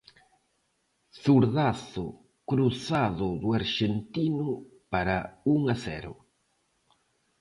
Zurdazo 1.23 2.05
cruzado 2.49 3.27
do 3.41 3.49
arxentino 3.59 4.49
para 4.91 5.17
un 5.53 5.61
a 5.73 5.75
cero. 5.85 6.13